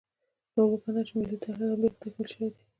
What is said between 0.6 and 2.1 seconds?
وګڼه چې ملي تعهُد هم بېرته